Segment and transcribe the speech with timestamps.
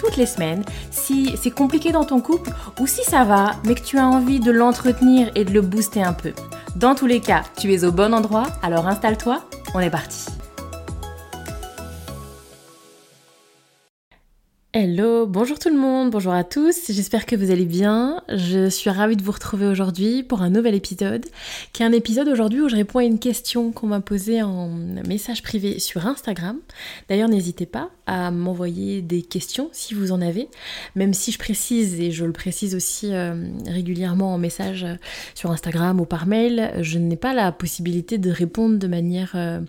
[0.00, 2.50] toutes les semaines si c'est compliqué dans ton couple
[2.80, 6.02] ou si ça va, mais que tu as envie de l'entretenir et de le booster
[6.02, 6.32] un peu.
[6.76, 9.44] Dans tous les cas, tu es au bon endroit, alors installe-toi,
[9.74, 10.26] on est parti.
[14.72, 18.22] Hello, bonjour tout le monde, bonjour à tous, j'espère que vous allez bien.
[18.28, 21.26] Je suis ravie de vous retrouver aujourd'hui pour un nouvel épisode,
[21.72, 24.68] qui est un épisode aujourd'hui où je réponds à une question qu'on m'a posée en
[25.08, 26.56] message privé sur Instagram.
[27.08, 30.48] D'ailleurs, n'hésitez pas à m'envoyer des questions si vous en avez,
[30.96, 34.96] même si je précise, et je le précise aussi euh, régulièrement en message euh,
[35.36, 39.60] sur Instagram ou par mail, je n'ai pas la possibilité de répondre de manière euh,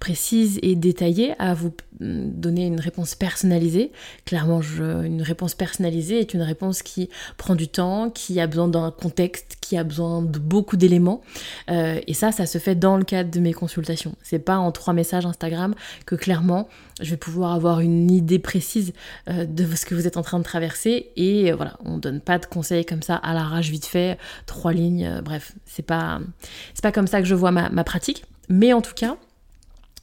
[0.00, 3.92] précise et détaillée à vous donner une réponse personnalisée.
[4.24, 8.90] Clairement, une réponse personnalisée est une réponse qui prend du temps, qui a besoin d'un
[8.90, 11.22] contexte, qui a besoin de beaucoup d'éléments.
[11.68, 14.16] Et ça, ça se fait dans le cadre de mes consultations.
[14.24, 16.66] C'est pas en trois messages Instagram que clairement
[17.00, 18.92] je vais pouvoir avoir une idée précise
[19.28, 21.10] euh, de ce que vous êtes en train de traverser.
[21.16, 24.18] Et euh, voilà, on donne pas de conseils comme ça à la rage vite fait,
[24.46, 25.20] trois lignes.
[25.24, 26.20] bref, c'est pas
[26.74, 28.24] c'est pas comme ça que je vois ma pratique.
[28.48, 29.16] Mais en tout cas,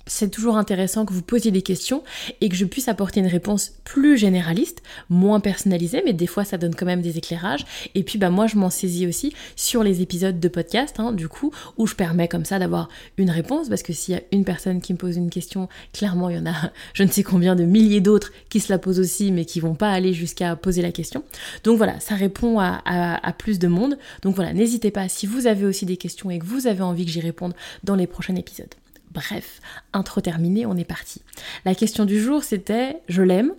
[0.05, 2.03] c'est toujours intéressant que vous posiez des questions
[2.41, 6.57] et que je puisse apporter une réponse plus généraliste, moins personnalisée, mais des fois ça
[6.57, 7.65] donne quand même des éclairages.
[7.95, 11.27] Et puis bah moi je m'en saisis aussi sur les épisodes de podcast, hein, du
[11.27, 14.45] coup, où je permets comme ça d'avoir une réponse, parce que s'il y a une
[14.45, 17.55] personne qui me pose une question, clairement il y en a je ne sais combien
[17.55, 20.81] de milliers d'autres qui se la posent aussi, mais qui vont pas aller jusqu'à poser
[20.81, 21.23] la question.
[21.63, 23.97] Donc voilà, ça répond à, à plus de monde.
[24.21, 27.05] Donc voilà, n'hésitez pas si vous avez aussi des questions et que vous avez envie
[27.05, 27.53] que j'y réponde
[27.83, 28.73] dans les prochains épisodes.
[29.13, 29.59] Bref,
[29.93, 31.21] intro terminé, on est parti.
[31.65, 33.53] La question du jour c'était je l'aime.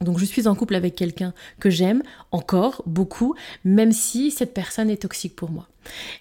[0.00, 3.34] Donc je suis en couple avec quelqu'un que j'aime encore beaucoup,
[3.64, 5.68] même si cette personne est toxique pour moi.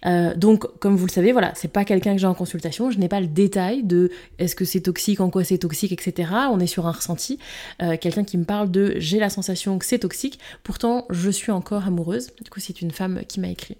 [0.05, 2.91] Euh, donc, comme vous le savez, voilà, c'est pas quelqu'un que j'ai en consultation.
[2.91, 6.29] Je n'ai pas le détail de est-ce que c'est toxique, en quoi c'est toxique, etc.
[6.51, 7.39] On est sur un ressenti.
[7.81, 10.39] Euh, quelqu'un qui me parle de j'ai la sensation que c'est toxique.
[10.63, 12.31] Pourtant, je suis encore amoureuse.
[12.43, 13.77] Du coup, c'est une femme qui m'a écrit.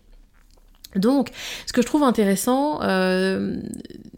[0.96, 1.32] Donc,
[1.66, 3.58] ce que je trouve intéressant, euh,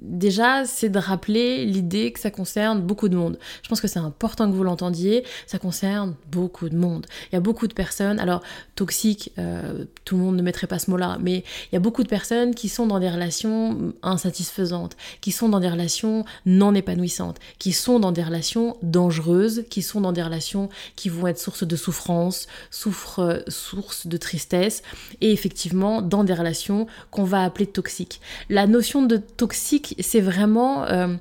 [0.01, 3.37] déjà, c'est de rappeler l'idée que ça concerne beaucoup de monde.
[3.63, 7.05] Je pense que c'est important que vous l'entendiez, ça concerne beaucoup de monde.
[7.31, 8.41] Il y a beaucoup de personnes, alors
[8.75, 12.03] toxiques, euh, tout le monde ne mettrait pas ce mot-là, mais il y a beaucoup
[12.03, 17.37] de personnes qui sont dans des relations insatisfaisantes, qui sont dans des relations non épanouissantes,
[17.59, 21.65] qui sont dans des relations dangereuses, qui sont dans des relations qui vont être source
[21.65, 24.83] de souffrance, souffre, source de tristesse,
[25.21, 26.64] et effectivement dans des relations
[27.11, 28.21] qu'on va appeler toxique.
[28.49, 30.85] La notion de toxique, c'est vraiment...
[30.85, 31.15] Euh,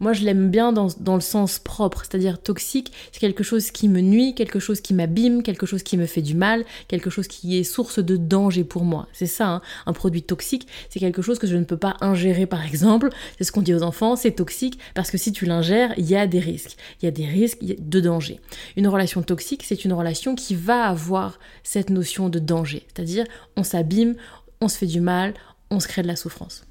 [0.00, 4.00] moi, je l'aime bien dans, le sens propre, c'est-à-dire toxique, c'est quelque chose qui me
[4.00, 7.58] nuit, quelque chose qui m'abîme, quelque chose qui me fait du mal, quelque chose qui
[7.58, 9.08] est source de danger pour moi.
[9.12, 9.62] C'est ça, hein.
[9.84, 13.10] un produit toxique, c'est quelque chose que je ne peux pas ingérer, par exemple.
[13.36, 16.16] C'est ce qu'on dit aux enfants, c'est toxique parce que si tu l'ingères, il y
[16.16, 16.76] a des risques.
[17.02, 18.40] Il y a des risques de danger.
[18.78, 23.64] Une relation toxique, c'est une relation qui va avoir cette notion de danger, c'est-à-dire on
[23.64, 24.14] s'abîme,
[24.60, 25.34] on se fait du mal,
[25.70, 26.64] on se crée de la souffrance.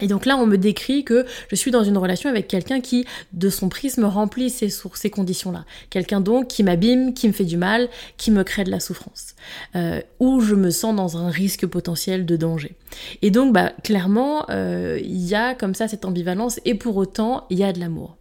[0.00, 3.04] Et donc là, on me décrit que je suis dans une relation avec quelqu'un qui,
[3.32, 4.70] de son prisme, remplit ces,
[5.10, 5.64] conditions-là.
[5.90, 9.34] Quelqu'un donc qui m'abîme, qui me fait du mal, qui me crée de la souffrance.
[9.76, 12.76] Euh, où je me sens dans un risque potentiel de danger.
[13.22, 17.46] Et donc, bah, clairement, euh, il y a comme ça cette ambivalence, et pour autant,
[17.50, 18.16] il y a de l'amour.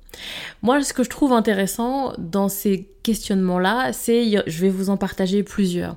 [0.62, 5.44] Moi, ce que je trouve intéressant dans ces questionnements-là, c'est, je vais vous en partager
[5.44, 5.96] plusieurs.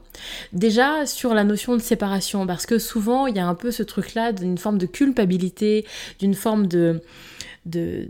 [0.53, 3.83] Déjà, sur la notion de séparation, parce que souvent, il y a un peu ce
[3.83, 5.85] truc-là d'une forme de culpabilité,
[6.21, 7.03] d'une forme de,
[7.65, 8.09] de,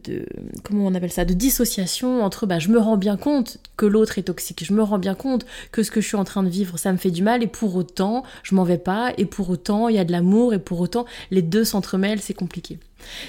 [0.63, 4.19] comment on appelle ça de dissociation entre bah je me rends bien compte que l'autre
[4.19, 6.49] est toxique je me rends bien compte que ce que je suis en train de
[6.49, 9.51] vivre ça me fait du mal et pour autant je m'en vais pas et pour
[9.51, 12.79] autant il y a de l'amour et pour autant les deux s'entremêlent c'est compliqué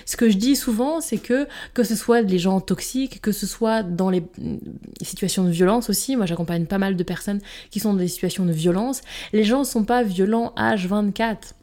[0.06, 3.48] ce que je dis souvent, c'est que que ce soit les gens toxiques, que ce
[3.48, 4.24] soit dans les
[5.02, 7.40] situations de violence aussi, moi j'accompagne pas mal de personnes
[7.72, 11.54] qui sont dans des situations de violence, les gens sont pas violents H24.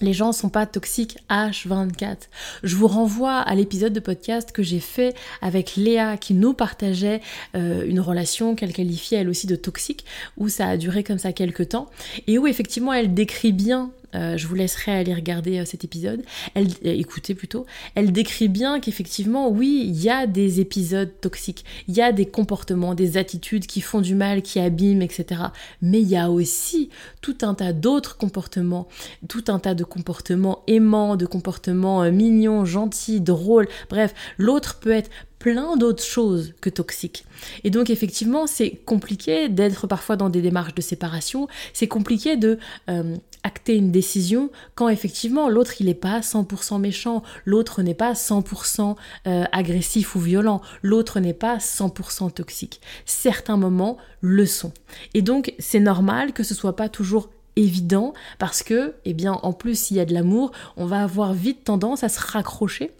[0.00, 2.16] Les gens sont pas toxiques H24.
[2.62, 7.20] Je vous renvoie à l'épisode de podcast que j'ai fait avec Léa qui nous partageait
[7.54, 10.04] euh, une relation qu'elle qualifiait elle aussi de toxique,
[10.36, 11.88] où ça a duré comme ça quelques temps,
[12.26, 16.22] et où effectivement elle décrit bien euh, je vous laisserai aller regarder euh, cet épisode,
[16.54, 21.94] elle, écoutez plutôt, elle décrit bien qu'effectivement, oui, il y a des épisodes toxiques, il
[21.94, 25.40] y a des comportements, des attitudes qui font du mal, qui abîment, etc.
[25.80, 28.88] Mais il y a aussi tout un tas d'autres comportements,
[29.28, 35.10] tout un tas de comportements aimants, de comportements mignons, gentils, drôles, bref, l'autre peut être
[35.42, 37.24] plein d'autres choses que toxiques.
[37.64, 42.60] Et donc effectivement, c'est compliqué d'être parfois dans des démarches de séparation, c'est compliqué de
[42.88, 48.12] euh, acter une décision quand effectivement l'autre il n'est pas 100% méchant, l'autre n'est pas
[48.12, 48.96] 100%
[49.26, 52.80] euh, agressif ou violent, l'autre n'est pas 100% toxique.
[53.04, 54.72] Certains moments le sont.
[55.14, 59.52] Et donc c'est normal que ce soit pas toujours évident parce que, eh bien, en
[59.52, 62.92] plus, s'il y a de l'amour, on va avoir vite tendance à se raccrocher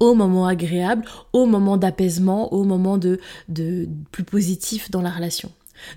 [0.00, 5.50] au moment agréable, au moment d'apaisement, au moment de, de plus positif dans la relation.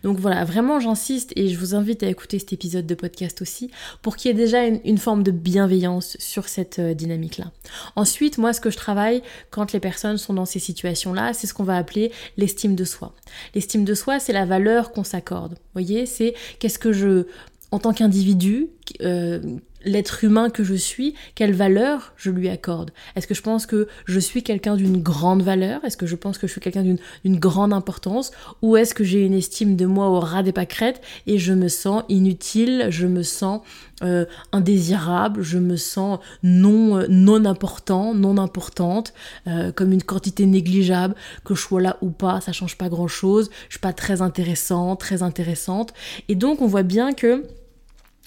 [0.03, 3.71] Donc voilà, vraiment j'insiste et je vous invite à écouter cet épisode de podcast aussi
[4.01, 7.51] pour qu'il y ait déjà une, forme de bienveillance sur cette euh, dynamique-là.
[7.95, 9.21] Ensuite, moi ce que je travaille
[9.51, 13.13] quand les personnes sont dans ces situations-là, c'est ce qu'on va appeler l'estime de soi.
[13.53, 15.53] L'estime de soi, c'est la valeur qu'on s'accorde.
[15.53, 17.25] Vous voyez, c'est qu'est-ce que je,
[17.71, 18.69] en tant qu'individu,
[19.01, 19.41] euh,
[19.85, 22.91] l'être humain que je suis, quelle valeur je lui accorde?
[23.15, 25.83] Est-ce que je pense que je suis quelqu'un d'une grande valeur?
[25.85, 28.31] Est-ce que je pense que je suis quelqu'un d'une grande importance?
[28.61, 31.67] Ou est-ce que j'ai une estime de moi au ras des pâquerettes et je me
[31.67, 33.61] sens inutile, je me sens
[34.03, 39.13] euh, indésirable, je me sens non, euh, non important, non importante,
[39.47, 41.15] euh, comme une quantité négligeable,
[41.45, 44.99] que je sois là ou pas, ça change pas grand-chose, je suis pas très intéressante,
[44.99, 45.93] très intéressante.
[46.27, 47.45] Et donc on voit bien que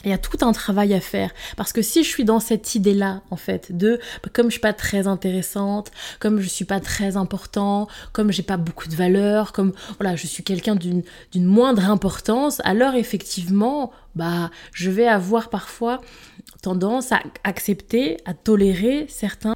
[0.04, 1.30] il y a tout un travail à faire.
[1.56, 4.00] Parce que si je suis dans cette idée là en fait de
[4.32, 5.90] comme je suis pas très intéressante
[6.20, 10.26] comme je suis pas très important comme j'ai pas beaucoup de valeur comme voilà je
[10.26, 11.04] suis quelqu'un d'une
[11.34, 16.00] moindre importance alors effectivement bah je vais avoir parfois
[16.62, 19.54] tendance à accepter à tolérer certains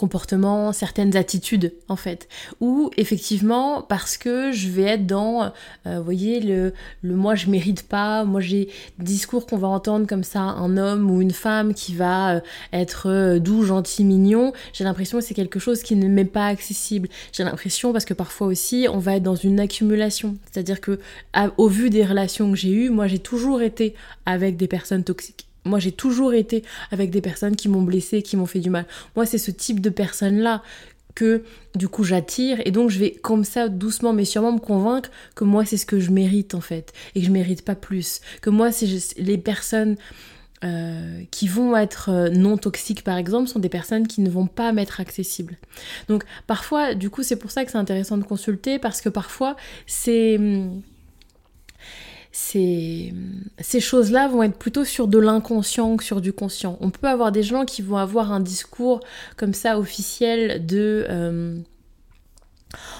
[0.00, 2.26] comportements, certaines attitudes en fait.
[2.60, 5.52] Ou effectivement parce que je vais être dans,
[5.86, 10.24] euh, voyez, le, le moi je mérite pas, moi j'ai discours qu'on va entendre comme
[10.24, 12.40] ça, un homme ou une femme qui va euh,
[12.72, 16.46] être euh, doux, gentil, mignon, j'ai l'impression que c'est quelque chose qui ne m'est pas
[16.46, 17.10] accessible.
[17.32, 20.98] J'ai l'impression parce que parfois aussi on va être dans une accumulation, c'est-à-dire que
[21.58, 23.94] au vu des relations que j'ai eues, moi j'ai toujours été
[24.24, 28.36] avec des personnes toxiques moi, j'ai toujours été avec des personnes qui m'ont blessé, qui
[28.36, 28.86] m'ont fait du mal.
[29.16, 30.62] Moi, c'est ce type de personnes-là
[31.14, 31.42] que
[31.74, 32.58] du coup j'attire.
[32.64, 35.84] Et donc je vais comme ça doucement mais sûrement me convaincre que moi c'est ce
[35.84, 36.92] que je mérite en fait.
[37.14, 38.20] Et que je mérite pas plus.
[38.40, 38.86] Que moi c'est
[39.16, 39.96] les personnes
[40.62, 44.46] euh, qui vont être euh, non toxiques par exemple sont des personnes qui ne vont
[44.46, 45.56] pas m'être accessibles.
[46.08, 49.56] Donc parfois du coup c'est pour ça que c'est intéressant de consulter parce que parfois
[49.86, 50.82] c'est hum,
[52.32, 53.12] ces,
[53.58, 56.76] ces choses-là vont être plutôt sur de l'inconscient que sur du conscient.
[56.80, 59.00] On peut avoir des gens qui vont avoir un discours
[59.36, 61.06] comme ça officiel de...
[61.08, 61.58] Euh,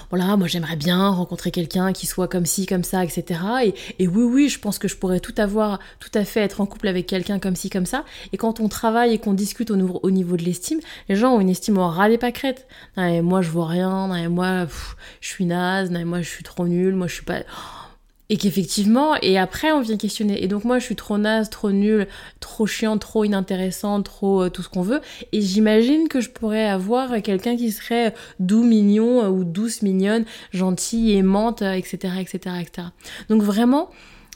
[0.09, 3.39] voilà, moi j'aimerais bien rencontrer quelqu'un qui soit comme ci, comme ça, etc.
[3.63, 6.59] Et, et, oui, oui, je pense que je pourrais tout avoir, tout à fait être
[6.59, 8.03] en couple avec quelqu'un comme ci, comme ça.
[8.33, 11.35] Et quand on travaille et qu'on discute au niveau, au niveau de l'estime, les gens
[11.35, 12.67] ont une estime au ras des pâquerettes.
[12.97, 14.67] Non, moi je vois rien, non, moi
[15.21, 17.43] je suis naze, non, moi je suis trop nulle, moi je suis pas
[18.31, 20.41] et qu'effectivement, et après on vient questionner.
[20.41, 22.07] Et donc moi je suis trop naze, trop nulle,
[22.39, 25.01] trop chiante, trop inintéressante, trop euh, tout ce qu'on veut.
[25.33, 30.23] Et j'imagine que je pourrais avoir quelqu'un qui serait doux, mignon, euh, ou douce, mignonne,
[30.53, 32.87] gentille, aimante, etc., etc., etc.
[33.27, 33.89] Donc vraiment,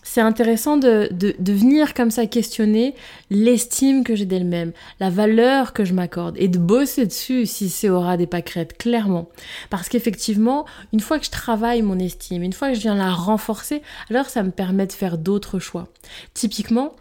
[0.05, 2.93] c'est intéressant de, de, venir comme ça questionner
[3.31, 7.89] l'estime que j'ai d'elle-même, la valeur que je m'accorde et de bosser dessus si c'est
[7.89, 9.27] au ras des pâquerettes, clairement.
[9.71, 13.12] Parce qu'effectivement, une fois que je travaille mon estime, une fois que je viens la
[13.12, 13.81] renforcer,
[14.12, 15.88] alors ça me permet de faire d'autres choix.
[16.35, 16.95] Typiquement,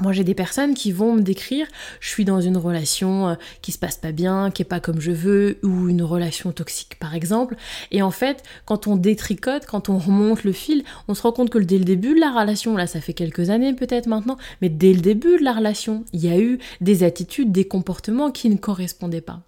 [0.00, 1.66] moi, j'ai des personnes qui vont me décrire,
[2.00, 5.00] je suis dans une relation euh, qui se passe pas bien, qui est pas comme
[5.00, 7.56] je veux, ou une relation toxique, par exemple.
[7.90, 11.50] Et en fait, quand on détricote, quand on remonte le fil, on se rend compte
[11.50, 14.68] que dès le début de la relation, là, ça fait quelques années peut-être maintenant, mais
[14.68, 18.48] dès le début de la relation, il y a eu des attitudes, des comportements qui
[18.48, 19.40] ne correspondaient pas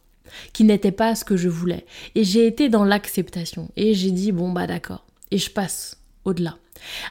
[0.52, 1.84] qui n'étaient pas ce que je voulais.
[2.14, 3.68] Et j'ai été dans l'acceptation.
[3.76, 5.04] Et j'ai dit, bon, bah d'accord.
[5.32, 6.56] Et je passe au-delà.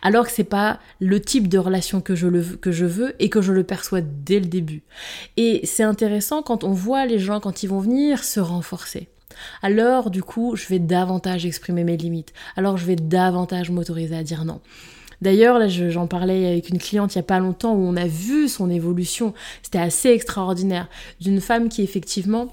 [0.02, 3.42] Alors que c'est pas le type de relation que je, que je veux et que
[3.42, 4.84] je le perçois dès le début.
[5.38, 9.10] Et c'est intéressant quand on voit les gens, quand ils vont venir, se renforcer.
[9.62, 12.34] Alors, du coup, je vais davantage exprimer mes limites.
[12.56, 14.62] Alors, je vais davantage m'autoriser à dire non.
[15.22, 18.08] D'ailleurs, là, j'en parlais avec une cliente il n'y a pas longtemps où on a
[18.08, 19.34] vu son évolution.
[19.62, 20.88] C'était assez extraordinaire.
[21.20, 22.48] D'une femme qui, effectivement,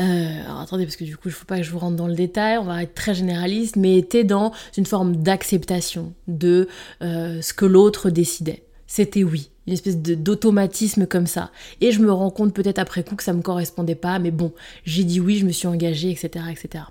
[0.00, 1.96] euh, alors attendez, parce que du coup, il ne faut pas que je vous rentre
[1.96, 6.68] dans le détail, on va être très généraliste, mais était dans une forme d'acceptation de
[7.02, 8.64] euh, ce que l'autre décidait.
[8.86, 9.50] C'était oui.
[9.68, 11.50] Une espèce d'automatisme comme ça.
[11.82, 14.52] Et je me rends compte peut-être après coup que ça me correspondait pas, mais bon,
[14.84, 16.84] j'ai dit oui, je me suis engagée, etc., etc.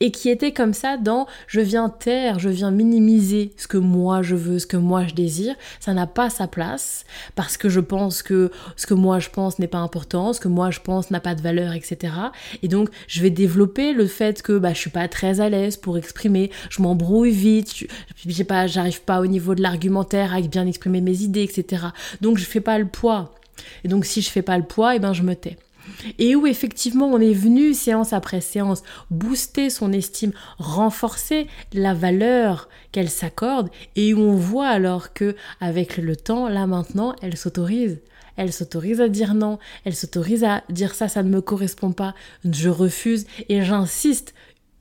[0.00, 4.22] Et qui était comme ça dans je viens taire, je viens minimiser ce que moi
[4.22, 5.54] je veux, ce que moi je désire.
[5.78, 7.04] Ça n'a pas sa place
[7.36, 10.48] parce que je pense que ce que moi je pense n'est pas important, ce que
[10.48, 12.12] moi je pense n'a pas de valeur, etc.
[12.64, 15.76] Et donc je vais développer le fait que bah, je suis pas très à l'aise
[15.76, 17.86] pour exprimer, je m'embrouille vite,
[18.26, 21.86] je, pas, j'arrive pas au niveau de l'argumentaire à bien exprimer mes idées, etc.
[22.24, 23.34] Donc je fais pas le poids.
[23.84, 25.58] Et donc si je fais pas le poids, et eh ben je me tais.
[26.18, 32.70] Et où effectivement on est venu séance après séance booster son estime, renforcer la valeur
[32.92, 38.00] qu'elle s'accorde et où on voit alors que avec le temps, là maintenant, elle s'autorise.
[38.36, 42.14] Elle s'autorise à dire non, elle s'autorise à dire ça, ça ne me correspond pas,
[42.50, 44.34] je refuse et j'insiste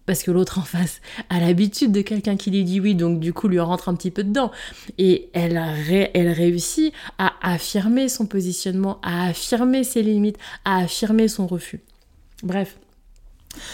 [0.05, 3.33] parce que l'autre en face a l'habitude de quelqu'un qui lui dit oui, donc du
[3.33, 4.51] coup lui rentre un petit peu dedans.
[4.97, 5.61] Et elle,
[6.13, 11.81] elle réussit à affirmer son positionnement, à affirmer ses limites, à affirmer son refus.
[12.43, 12.77] Bref.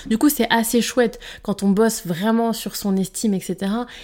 [0.07, 3.57] Du coup, c'est assez chouette quand on bosse vraiment sur son estime, etc.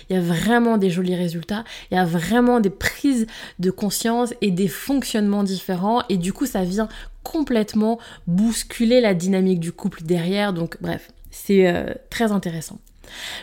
[0.10, 3.28] Il y a vraiment des jolis résultats, il y a vraiment des prises
[3.60, 6.04] de conscience et des fonctionnements différents.
[6.08, 6.88] Et du coup, ça vient
[7.24, 10.54] complètement bousculer la dynamique du couple derrière.
[10.54, 12.80] Donc, bref, c'est euh, très intéressant.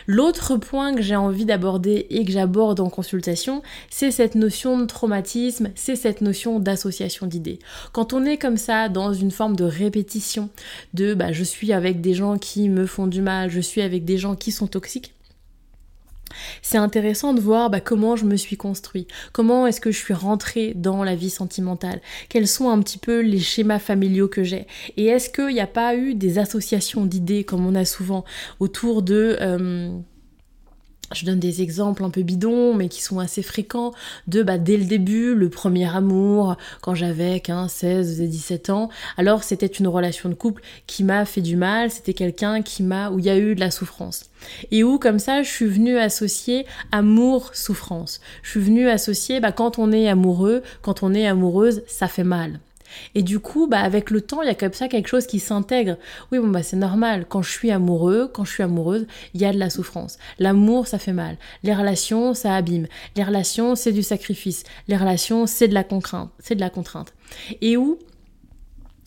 [0.07, 4.85] L'autre point que j'ai envie d'aborder et que j'aborde en consultation, c'est cette notion de
[4.85, 7.59] traumatisme, c'est cette notion d'association d'idées.
[7.93, 10.49] Quand on est comme ça dans une forme de répétition,
[10.93, 14.03] de bah, je suis avec des gens qui me font du mal, je suis avec
[14.05, 15.13] des gens qui sont toxiques,
[16.61, 20.13] c'est intéressant de voir bah, comment je me suis construit, comment est-ce que je suis
[20.13, 24.67] rentrée dans la vie sentimentale, quels sont un petit peu les schémas familiaux que j'ai,
[24.97, 28.23] et est-ce qu'il n'y a pas eu des associations d'idées comme on a souvent
[28.59, 29.37] autour de...
[29.41, 29.89] Euh,
[31.11, 33.93] je donne des exemples un peu bidons, mais qui sont assez fréquents,
[34.27, 38.89] de bah, dès le début, le premier amour, quand j'avais 15, 16, 17 ans.
[39.17, 43.09] Alors c'était une relation de couple qui m'a fait du mal, c'était quelqu'un qui m'a,
[43.09, 44.29] où il y a eu de la souffrance.
[44.71, 48.19] Et où comme ça, je suis venue associer amour-souffrance.
[48.41, 52.23] Je suis venue associer, bah, quand on est amoureux, quand on est amoureuse, ça fait
[52.23, 52.59] mal.
[53.15, 55.39] Et du coup, bah, avec le temps, il y a comme ça quelque chose qui
[55.39, 55.97] s'intègre.
[56.31, 57.25] Oui, bon, bah, c'est normal.
[57.27, 60.17] Quand je suis amoureux, quand je suis amoureuse, il y a de la souffrance.
[60.39, 61.37] L'amour, ça fait mal.
[61.63, 62.87] Les relations, ça abîme.
[63.15, 64.63] Les relations, c'est du sacrifice.
[64.87, 66.29] Les relations, c'est de la contrainte.
[66.39, 67.13] C'est de la contrainte.
[67.61, 67.99] Et où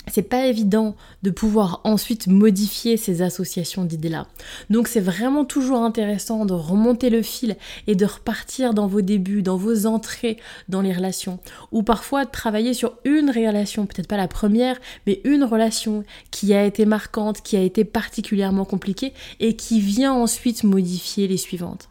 [0.08, 4.26] c'est pas évident de pouvoir ensuite modifier ces associations d'idées-là.
[4.70, 9.42] Donc c'est vraiment toujours intéressant de remonter le fil et de repartir dans vos débuts,
[9.42, 11.38] dans vos entrées dans les relations.
[11.72, 16.54] Ou parfois de travailler sur une relation, peut-être pas la première, mais une relation qui
[16.54, 21.88] a été marquante, qui a été particulièrement compliquée et qui vient ensuite modifier les suivantes.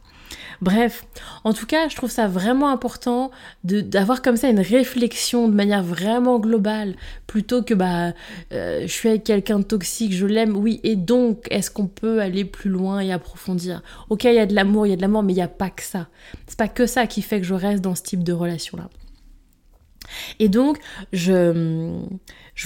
[0.61, 1.05] Bref,
[1.43, 3.31] en tout cas, je trouve ça vraiment important
[3.63, 6.95] d'avoir comme ça une réflexion de manière vraiment globale,
[7.27, 8.13] plutôt que bah
[8.51, 12.21] euh, je suis avec quelqu'un de toxique, je l'aime, oui, et donc est-ce qu'on peut
[12.21, 13.81] aller plus loin et approfondir?
[14.09, 15.47] Ok, il y a de l'amour, il y a de l'amour, mais il n'y a
[15.47, 16.07] pas que ça.
[16.47, 18.89] C'est pas que ça qui fait que je reste dans ce type de relation-là.
[20.39, 20.77] Et donc,
[21.11, 21.97] je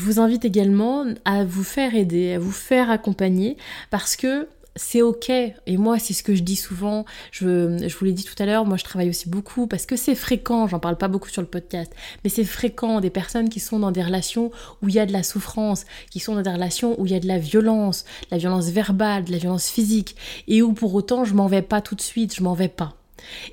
[0.02, 3.58] vous invite également à vous faire aider, à vous faire accompagner,
[3.90, 5.30] parce que c'est ok.
[5.30, 7.06] Et moi, c'est ce que je dis souvent.
[7.32, 9.96] Je, je vous l'ai dit tout à l'heure, moi je travaille aussi beaucoup parce que
[9.96, 11.92] c'est fréquent, j'en parle pas beaucoup sur le podcast,
[12.24, 15.14] mais c'est fréquent des personnes qui sont dans des relations où il y a de
[15.14, 18.28] la souffrance, qui sont dans des relations où il y a de la violence, de
[18.32, 20.16] la violence verbale, de la violence physique,
[20.48, 22.96] et où pour autant je m'en vais pas tout de suite, je m'en vais pas.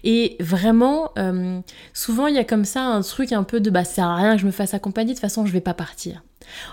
[0.04, 1.60] Et vraiment, euh,
[1.92, 4.16] souvent il y a comme ça un truc un peu de bah, ça sert à
[4.16, 6.22] rien que je me fasse accompagner, de toute façon je vais pas partir.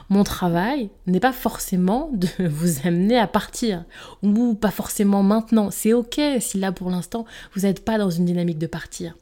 [0.09, 3.85] Mon travail n'est pas forcément de vous amener à partir,
[4.21, 5.71] ou pas forcément maintenant.
[5.71, 9.15] C'est ok si là pour l'instant vous n'êtes pas dans une dynamique de partir.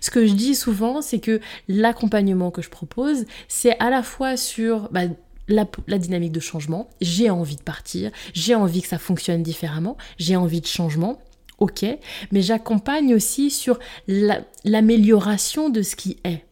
[0.00, 4.36] Ce que je dis souvent, c'est que l'accompagnement que je propose, c'est à la fois
[4.36, 5.02] sur bah,
[5.48, 10.36] la, dynamique de changement, j'ai envie de partir, j'ai envie que ça fonctionne différemment, j'ai
[10.36, 11.18] envie de changement,
[11.58, 11.84] ok,
[12.32, 13.78] mais j'accompagne aussi sur
[14.64, 16.44] l'amélioration de ce qui est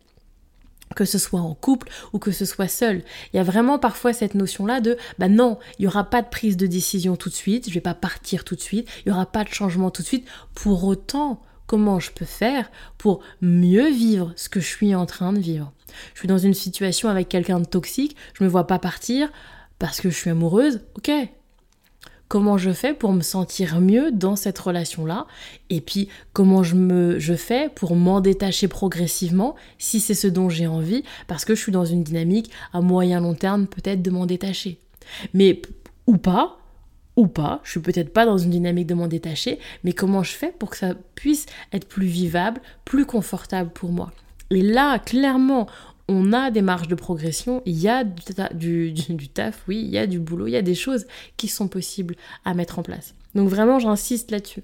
[0.97, 3.05] que ce soit en couple ou que ce soit seul.
[3.33, 6.29] Il y a vraiment parfois cette notion-là de bah non, il n'y aura pas de
[6.29, 9.15] prise de décision tout de suite, je vais pas partir tout de suite, il n'y
[9.15, 10.27] aura pas de changement tout de suite.
[10.55, 15.33] Pour autant, comment je peux faire pour mieux vivre ce que je suis en train
[15.33, 15.73] de vivre?
[16.15, 19.31] Je suis dans une situation avec quelqu'un de toxique, je me vois pas partir
[19.79, 21.11] parce que je suis amoureuse, ok,
[22.29, 25.27] comment je fais pour me sentir mieux dans cette relation-là,
[25.71, 30.49] et puis comment je, me, je fais pour m'en détacher progressivement si c'est ce dont
[30.49, 34.11] j'ai envie, parce que je suis dans une dynamique à moyen long terme peut-être de
[34.11, 34.79] m'en détacher.
[35.35, 35.63] Mais
[36.07, 36.59] ou pas,
[37.17, 40.33] ou pas, je suis peut-être pas dans une dynamique de m'en détacher, mais comment je
[40.33, 44.13] fais pour que ça puisse être plus vivable, plus confortable pour moi?
[44.51, 45.67] Et là, clairement,
[46.09, 48.95] on a des marges de progression, il y a du,
[49.29, 52.17] taf, oui, il y a du boulot, il y a des choses qui sont possibles
[52.45, 53.15] à mettre en place.
[53.35, 54.63] Donc vraiment, j'insiste là-dessus.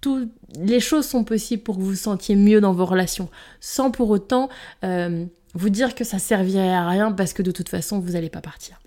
[0.00, 3.28] Toutes les choses sont possibles pour que vous vous sentiez mieux dans vos relations,
[3.60, 4.48] sans pour autant
[4.84, 5.24] euh,
[5.54, 8.40] vous dire que ça servirait à rien parce que de toute façon, vous n'allez pas
[8.40, 8.78] partir.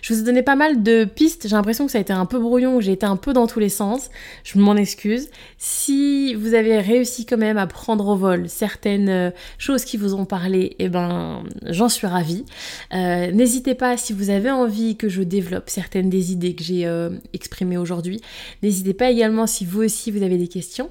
[0.00, 2.26] Je vous ai donné pas mal de pistes, j'ai l'impression que ça a été un
[2.26, 4.10] peu brouillon, j'ai été un peu dans tous les sens,
[4.42, 5.28] je m'en excuse.
[5.58, 10.14] Si vous avez réussi quand même à prendre au vol certaines euh, choses qui vous
[10.14, 12.44] ont parlé, eh ben j'en suis ravie.
[12.92, 16.86] Euh, n'hésitez pas si vous avez envie que je développe certaines des idées que j'ai
[16.86, 18.20] euh, exprimées aujourd'hui.
[18.62, 20.90] N'hésitez pas également si vous aussi vous avez des questions.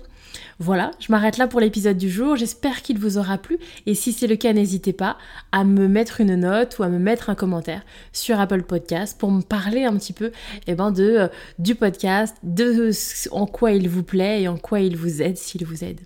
[0.59, 2.35] Voilà, je m'arrête là pour l'épisode du jour.
[2.35, 3.57] J'espère qu'il vous aura plu.
[3.85, 5.17] Et si c'est le cas, n'hésitez pas
[5.51, 7.81] à me mettre une note ou à me mettre un commentaire
[8.13, 10.31] sur Apple Podcast pour me parler un petit peu
[10.67, 11.27] eh ben, de, euh,
[11.59, 12.91] du podcast, de
[13.31, 16.01] en quoi il vous plaît et en quoi il vous aide s'il vous aide.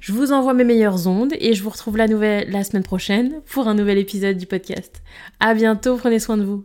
[0.00, 3.40] Je vous envoie mes meilleures ondes et je vous retrouve la, nouvelle, la semaine prochaine
[3.50, 5.02] pour un nouvel épisode du podcast.
[5.40, 6.64] À bientôt, prenez soin de vous.